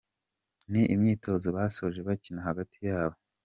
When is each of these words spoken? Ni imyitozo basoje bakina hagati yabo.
Ni 0.71 0.81
imyitozo 0.93 1.47
basoje 1.57 1.99
bakina 2.07 2.41
hagati 2.47 2.77
yabo. 2.87 3.17